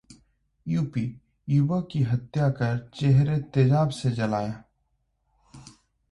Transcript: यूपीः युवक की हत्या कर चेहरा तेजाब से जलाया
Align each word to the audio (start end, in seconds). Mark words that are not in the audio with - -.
यूपीः 0.65 1.53
युवक 1.53 1.87
की 1.91 2.01
हत्या 2.03 2.49
कर 2.59 2.77
चेहरा 2.93 3.37
तेजाब 3.53 3.89
से 3.89 4.11
जलाया 4.11 4.63